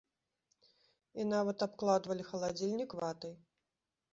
І 1.19 1.27
нават 1.33 1.57
абкладвалі 1.67 2.23
халадзільнік 2.31 2.91
ватай! 3.03 3.35